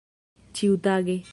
[0.61, 1.19] ĉiutage